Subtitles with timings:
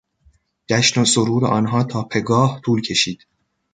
[0.67, 3.27] جشن و سرور آنها تا پگاه طول کشید.